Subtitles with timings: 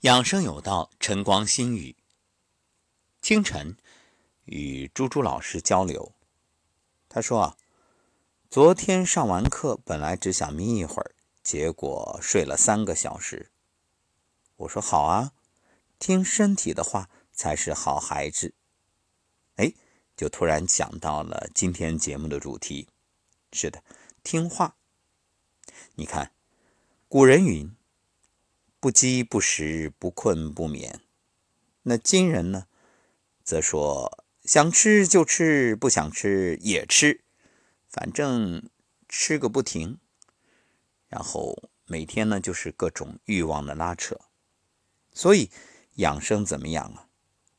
[0.00, 1.94] 养生有道，晨光心语。
[3.20, 3.76] 清晨
[4.46, 6.14] 与朱朱老师交流，
[7.06, 7.56] 他说啊，
[8.48, 13.50] 昨天上完课，本来只想眯一会儿，结果睡了三个小时。
[14.56, 15.32] 我说好啊，
[15.98, 18.54] 听身体的话才是好孩子。
[19.56, 19.74] 哎，
[20.16, 22.88] 就突然想到了今天节目的主题。
[23.52, 23.84] 是的，
[24.22, 24.76] 听话。
[25.96, 26.32] 你看，
[27.06, 27.76] 古人云。
[28.80, 31.02] 不饥不食，不困不眠。
[31.82, 32.66] 那今人呢，
[33.44, 37.22] 则说想吃就吃，不想吃也吃，
[37.90, 38.70] 反正
[39.06, 39.98] 吃个不停。
[41.08, 44.18] 然后每天呢，就是各种欲望的拉扯。
[45.12, 45.50] 所以
[45.96, 47.08] 养生怎么样啊？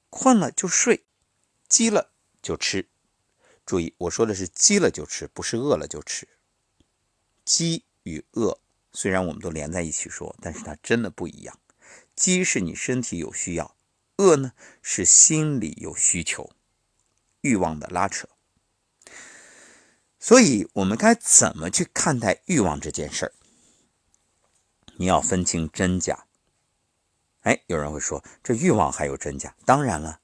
[0.09, 1.05] 困了就睡，
[1.67, 2.11] 饥了
[2.41, 2.89] 就吃。
[3.63, 6.27] 注意，我说的是饥了就吃，不是饿了就吃。
[7.45, 8.59] 饥与饿。
[8.94, 11.59] 虽然我们都连在一起说，但是它真的不一样。
[12.16, 13.76] 饥是你身体有需要，
[14.17, 16.52] 饿呢是心里有需求，
[17.42, 18.28] 欲望的拉扯。
[20.20, 23.33] 所以，我们该怎么去看待欲望这件事儿？
[24.98, 26.28] 你要分清真假。
[27.39, 29.55] 哎，有人会说，这欲望还有真假？
[29.66, 30.22] 当然了，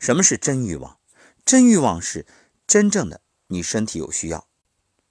[0.00, 0.98] 什么是真欲望？
[1.44, 2.26] 真欲望是
[2.66, 4.48] 真正的你身体有需要。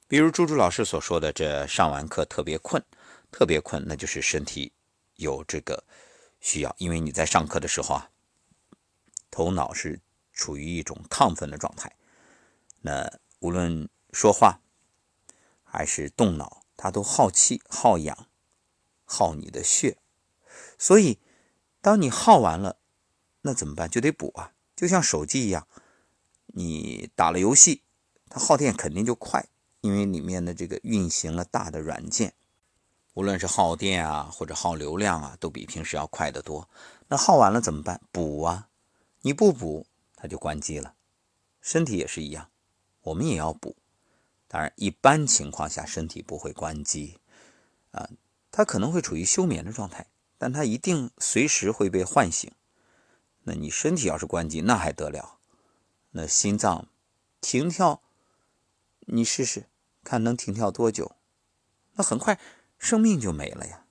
[0.07, 2.83] 比如朱朱老师所说的，这上完课特别困。
[3.31, 4.71] 特别困，那就是身体
[5.15, 5.83] 有这个
[6.39, 8.09] 需要，因为你在上课的时候啊，
[9.29, 9.99] 头脑是
[10.31, 11.93] 处于一种亢奋的状态，
[12.79, 14.61] 那无论说话
[15.65, 18.29] 还是动脑，它都耗气、耗氧、
[19.03, 19.97] 耗你的血，
[20.79, 21.19] 所以
[21.81, 22.77] 当你耗完了，
[23.41, 23.89] 那怎么办？
[23.89, 25.67] 就得补啊，就像手机一样，
[26.45, 27.81] 你打了游戏，
[28.29, 29.49] 它耗电肯定就快，
[29.85, 32.33] 因为里面的这个运行了大的软件。
[33.13, 36.67] 无论是耗电啊，或者耗流量啊，都比平时要快得多。
[37.07, 38.01] 那耗完了怎么办？
[38.11, 38.67] 补啊！
[39.21, 40.95] 你不补，它就关机了。
[41.61, 42.49] 身体也是一样，
[43.01, 43.75] 我们也要补。
[44.47, 47.19] 当然，一般情况下身体不会关机
[47.91, 48.09] 啊，
[48.51, 50.07] 它可能会处于休眠的状态，
[50.39, 52.51] 但它一定随时会被唤醒。
[53.43, 55.37] 那你身体要是关机，那还得了？
[56.11, 56.87] 那心脏
[57.39, 58.01] 停跳，
[59.01, 59.67] 你试试
[60.05, 61.17] 看能停跳多久？
[61.95, 62.39] 那很快。
[62.77, 63.85] 生命就没了呀，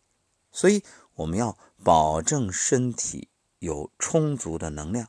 [0.53, 5.09] 所以我们要保证身体有充足的能量。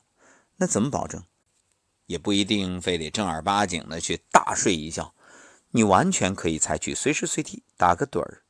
[0.56, 1.22] 那怎么保证？
[2.06, 5.14] 也不一定非得正儿八经的去大睡一觉，
[5.72, 8.42] 你完全可以采取随时随地打个盹儿，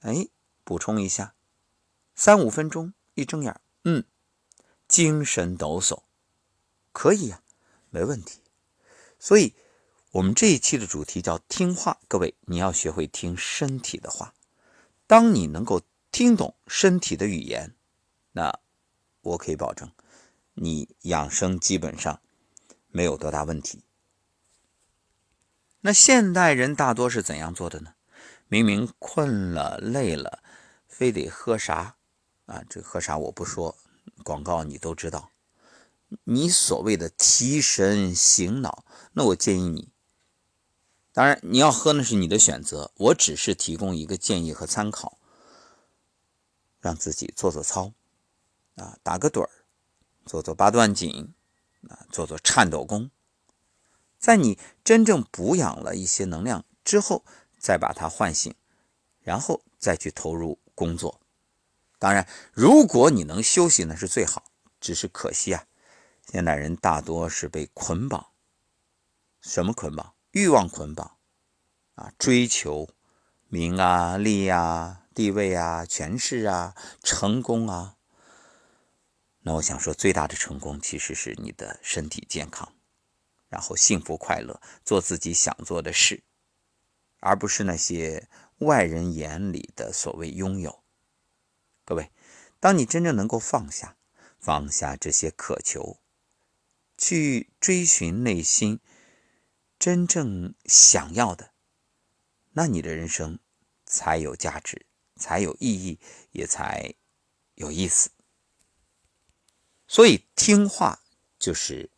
[0.00, 0.28] 哎，
[0.62, 1.34] 补充一下，
[2.14, 4.04] 三五分钟一睁眼，嗯，
[4.86, 6.02] 精神抖擞，
[6.92, 7.42] 可以呀，
[7.88, 8.40] 没问题。
[9.18, 9.54] 所以。
[10.14, 14.32] 我们这一期的主题叫听话，各位，你要学会听身体的话。
[15.08, 15.82] 当你能够
[16.12, 17.74] 听懂身体的语言，
[18.30, 18.60] 那
[19.22, 19.90] 我可以保证，
[20.52, 22.20] 你养生基本上
[22.90, 23.82] 没有多大问题。
[25.80, 27.94] 那现代人大多是怎样做的呢？
[28.46, 30.44] 明明困了、累了，
[30.86, 31.96] 非得喝啥
[32.46, 32.62] 啊？
[32.70, 33.76] 这喝啥我不说，
[34.22, 35.32] 广告你都知道。
[36.22, 39.92] 你所谓的提神醒脑，那我建议你。
[41.14, 45.16] 当然，你要喝那是你的选择，我只是提供一个建议和参考，
[46.80, 47.92] 让自己做做操，
[48.74, 49.50] 啊，打个盹儿，
[50.26, 51.32] 做做八段锦，
[51.88, 53.12] 啊，做做颤抖功，
[54.18, 57.24] 在你真正补养了一些能量之后，
[57.60, 58.52] 再把它唤醒，
[59.20, 61.20] 然后再去投入工作。
[62.00, 64.50] 当然，如果你能休息，那是最好。
[64.80, 65.64] 只是可惜啊，
[66.28, 68.30] 现代人大多是被捆绑，
[69.40, 70.12] 什么捆绑？
[70.34, 71.16] 欲望捆绑，
[71.94, 72.88] 啊，追求
[73.46, 76.74] 名啊、利啊、地位啊、权势啊、
[77.04, 77.94] 成功啊。
[79.42, 82.72] 那我想说，最大的成功其实是你的身体健康，
[83.48, 86.24] 然后幸福快乐，做自己想做的事，
[87.20, 88.28] 而不是那些
[88.58, 90.82] 外人眼里的所谓拥有。
[91.84, 92.10] 各位，
[92.58, 93.96] 当你真正能够放下，
[94.40, 96.00] 放下这些渴求，
[96.98, 98.80] 去追寻内心。
[99.84, 101.52] 真正想要的，
[102.52, 103.38] 那你的人生
[103.84, 105.98] 才有价值，才有意义，
[106.32, 106.94] 也才
[107.56, 108.10] 有意思。
[109.86, 111.04] 所以听话
[111.38, 111.90] 就是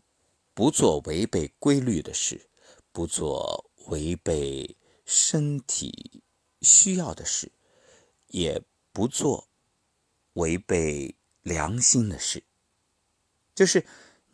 [0.52, 2.48] 不做违背规律的事，
[2.90, 6.24] 不做违背身体
[6.62, 7.52] 需要的事，
[8.26, 8.60] 也
[8.90, 9.46] 不做
[10.32, 12.42] 违背良心的事，
[13.54, 13.86] 就是。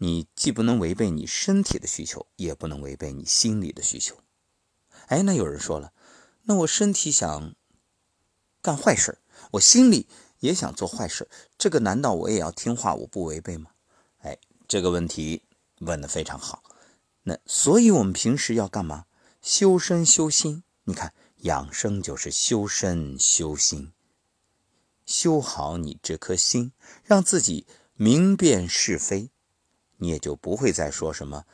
[0.02, 4.16] 你既不能违背你身体的需求，也不能违背你心里的需求。
[5.06, 5.92] 哎，那有人说了，
[6.42, 7.54] 那我身体想
[8.60, 9.18] 干坏事
[9.52, 10.08] 我心里
[10.40, 13.70] 也想做坏事，这个难道我也要听话，我不违背吗？
[14.22, 15.44] 哎，这个问题
[15.78, 16.64] 问得非常好。
[17.22, 19.06] 那所以，我们平时要干嘛？
[19.40, 20.64] 修身修心。
[20.82, 23.92] 你看，养生就是修身修心，
[25.06, 26.72] 修好你这颗心，
[27.04, 29.30] 让自己明辨是非，
[30.02, 31.44] 你也就不会再说什么。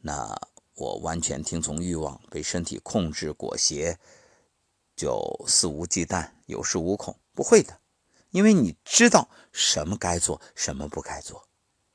[0.00, 0.40] 那
[0.72, 3.98] 我完全听从欲望，被身体控制裹挟，
[4.96, 7.18] 就肆无忌惮、有恃无恐。
[7.34, 7.78] 不会的，
[8.30, 11.46] 因为你知道什么该做，什么不该做。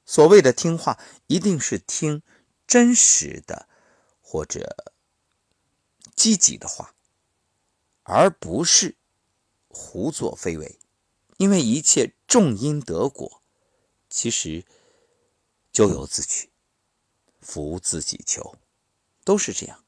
[0.06, 2.22] 所谓的听话，一定是听。
[2.66, 3.68] 真实的
[4.22, 4.94] 或者
[6.16, 6.96] 积极的话，
[8.04, 8.96] 而不是
[9.68, 10.80] 胡作非为，
[11.38, 13.42] 因为一切重因得果，
[14.10, 14.64] 其实
[15.74, 16.52] 咎由自取，
[17.42, 18.56] 福自己求，
[19.26, 19.84] 都是这样。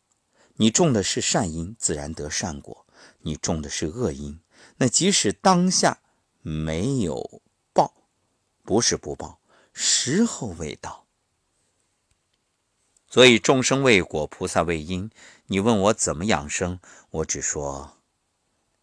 [0.55, 2.87] 你种的是善因，自然得善果；
[3.19, 4.41] 你种的是恶因，
[4.77, 6.01] 那即使当下
[6.41, 7.93] 没有报，
[8.63, 9.39] 不是不报，
[9.73, 11.05] 时候未到。
[13.07, 15.11] 所以众生为果，菩萨为因。
[15.45, 16.79] 你问我怎么养生，
[17.11, 18.01] 我只说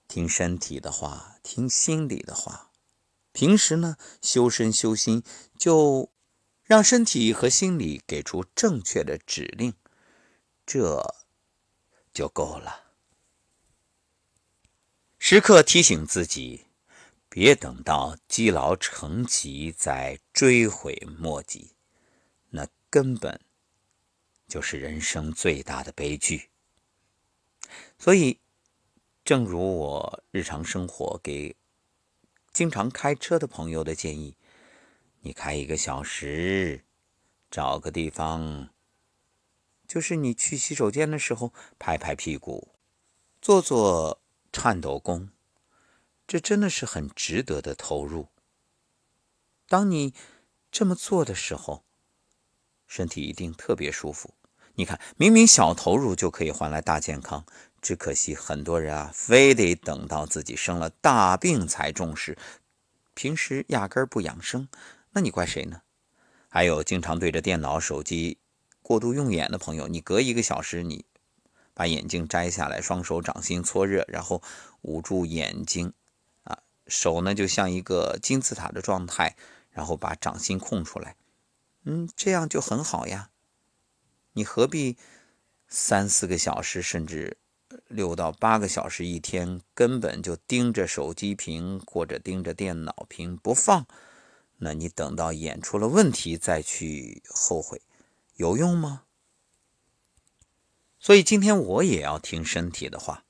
[0.07, 2.71] 听身体的话，听心里的话。
[3.33, 5.25] 平时呢，修身修心，
[5.59, 6.13] 就
[6.73, 9.75] 让身体和心理给出正确的指令，
[10.65, 11.15] 这
[12.15, 12.95] 就够了。
[15.19, 16.65] 时刻提醒自己，
[17.29, 21.73] 别等到积劳成疾再追悔莫及，
[22.49, 23.39] 那根本。
[24.49, 26.49] 就是人生最大的悲剧。
[27.99, 28.41] 所以，
[29.23, 31.55] 正如我日常生活给
[32.51, 34.35] 经常开车的朋友的建议：
[35.25, 36.85] 你开一个小时，
[37.49, 38.71] 找个地方，
[39.87, 42.75] 就是你去洗手间的时候，拍拍屁股，
[43.41, 44.21] 做做
[44.53, 45.31] 颤抖功，
[46.27, 48.29] 这真的是很值得的投入。
[49.69, 50.13] 当你
[50.73, 51.85] 这么做的时候，
[52.89, 54.35] 身体一定特别舒服。
[54.75, 57.47] 你看，明明小投入就可以换来大健康，
[57.81, 62.37] 只可惜很多人啊，非得等到自己生了大病才重视，
[63.15, 64.67] 平时压根儿不养生，
[65.13, 65.83] 那你怪谁呢？
[66.49, 68.39] 还有经常对着电脑、手机
[68.83, 71.05] 过度用眼的朋友，你隔一个小时，你
[71.75, 74.43] 把眼镜摘下来，双手掌心搓热，然后
[74.83, 75.93] 捂住眼睛，
[76.45, 79.37] 啊，手呢就像一个金字塔的状态，
[79.71, 81.17] 然后把掌心空出来，
[81.85, 83.31] 嗯，这样就很好呀。
[84.33, 84.97] 你何必
[85.69, 87.37] 三四个小时，甚至
[87.89, 93.87] 六到八个小时一天，根本就盯着手机屏或者盯着电脑屏不放？
[94.65, 97.83] 那你等到眼出了问题再去后悔，
[98.37, 99.03] 有用吗？
[101.01, 103.25] 所以今天我也要听身体的话，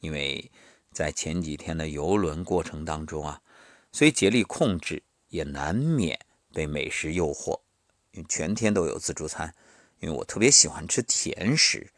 [0.00, 0.50] 因为
[0.90, 3.42] 在前几天的游轮过程当中啊，
[3.92, 6.18] 虽竭力控制，也难免
[6.52, 7.60] 被美食诱惑，
[8.10, 9.54] 因为全天都有自助餐。
[10.00, 11.92] 因为我特别喜欢吃甜食，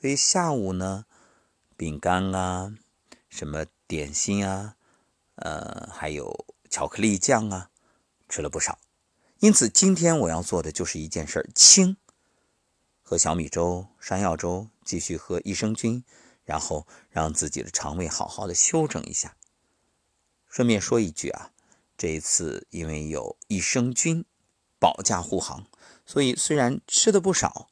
[0.00, 1.04] 所以下午呢，
[1.76, 2.74] 饼干啊，
[3.28, 4.74] 什么点心啊，
[5.34, 7.70] 呃，还有巧克力酱啊，
[8.32, 8.78] 吃了不少。
[9.40, 11.98] 因此，今天我要做的就是一件事儿：清，
[13.02, 16.02] 喝小米粥、山药粥，继续喝益生菌，
[16.42, 19.36] 然后让自己的肠胃好好的休整一下。
[20.48, 21.52] 顺便说一句啊，
[21.98, 24.24] 这一次因为有益生菌
[24.78, 25.66] 保驾护航。
[26.06, 27.68] 所以虽然吃的不少，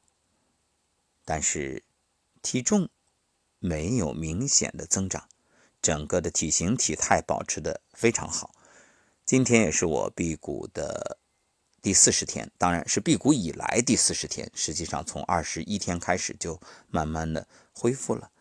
[1.25, 1.85] 但是
[2.43, 2.91] 体重
[3.59, 5.27] 没有明显的增长，
[5.81, 8.55] 整个的体型体态保持的非常好。
[9.31, 11.17] 今天也是我辟谷的
[11.81, 14.51] 第四十天，当然是辟谷以来第四十天。
[14.57, 18.33] 实际上从二十一天开始就慢慢的恢复了，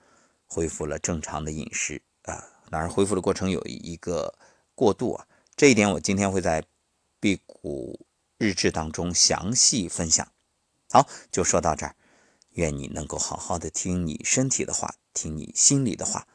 [0.48, 2.44] 恢复了正常的饮食啊。
[2.72, 4.34] 当然恢复的过程有一个
[4.74, 6.66] 过渡啊，这一点我今天会在
[7.20, 8.08] 辟谷。
[8.40, 10.32] 日志当中详细分享。
[10.90, 11.96] 好，就说到这儿。
[12.54, 16.28] 愿你能够好好的听你身体的话，听你心里的话，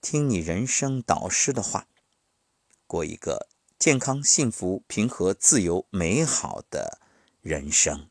[0.00, 1.88] 听你人生导师的话，
[2.86, 3.48] 过一个
[3.84, 7.00] 健康、幸福、平和、自由、美好的
[7.42, 8.08] 人生。